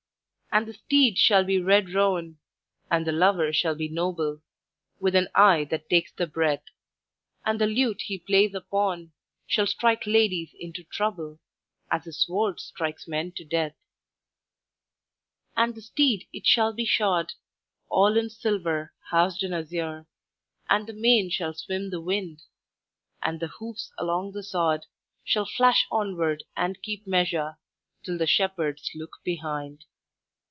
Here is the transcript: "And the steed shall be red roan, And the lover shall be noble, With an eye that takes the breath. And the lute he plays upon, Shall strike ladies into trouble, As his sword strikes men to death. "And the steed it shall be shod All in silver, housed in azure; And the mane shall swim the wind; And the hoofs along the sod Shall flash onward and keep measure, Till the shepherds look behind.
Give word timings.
"And 0.53 0.65
the 0.67 0.73
steed 0.73 1.17
shall 1.17 1.45
be 1.45 1.61
red 1.61 1.91
roan, 1.93 2.37
And 2.91 3.07
the 3.07 3.13
lover 3.13 3.53
shall 3.53 3.73
be 3.73 3.87
noble, 3.87 4.41
With 4.99 5.15
an 5.15 5.29
eye 5.33 5.63
that 5.71 5.89
takes 5.89 6.11
the 6.11 6.27
breath. 6.27 6.65
And 7.45 7.57
the 7.61 7.67
lute 7.67 8.01
he 8.07 8.17
plays 8.19 8.53
upon, 8.53 9.13
Shall 9.47 9.65
strike 9.65 10.05
ladies 10.05 10.53
into 10.59 10.83
trouble, 10.83 11.39
As 11.89 12.03
his 12.03 12.21
sword 12.25 12.59
strikes 12.59 13.07
men 13.07 13.31
to 13.37 13.45
death. 13.45 13.77
"And 15.55 15.73
the 15.73 15.81
steed 15.81 16.27
it 16.33 16.45
shall 16.45 16.73
be 16.73 16.83
shod 16.83 17.31
All 17.87 18.17
in 18.17 18.29
silver, 18.29 18.91
housed 19.09 19.43
in 19.43 19.53
azure; 19.53 20.05
And 20.69 20.85
the 20.85 20.91
mane 20.91 21.29
shall 21.29 21.53
swim 21.53 21.91
the 21.91 22.01
wind; 22.01 22.41
And 23.23 23.39
the 23.39 23.47
hoofs 23.47 23.93
along 23.97 24.33
the 24.33 24.43
sod 24.43 24.85
Shall 25.23 25.45
flash 25.45 25.87
onward 25.89 26.43
and 26.57 26.83
keep 26.83 27.07
measure, 27.07 27.57
Till 28.03 28.17
the 28.17 28.27
shepherds 28.27 28.91
look 28.93 29.19
behind. 29.23 29.85